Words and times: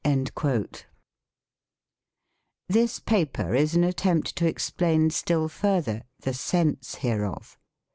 2 0.03 0.65
This 2.67 2.99
paper 2.99 3.53
is 3.53 3.75
an 3.75 3.83
attempt 3.83 4.35
to 4.37 4.47
explain 4.47 5.11
still 5.11 5.47
further" 5.47 6.01
the 6.23 6.33
sense 6.33 6.95
hereof". 6.95 7.55